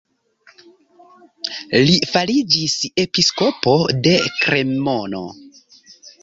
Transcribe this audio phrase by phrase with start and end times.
[1.87, 3.75] Li fariĝis episkopo
[4.09, 5.23] de Kremono.